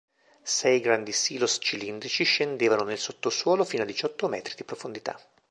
[0.41, 5.21] Sei grandi silos cilindrici scendevano nel sottosuolo fino a diciotto metri di profondità.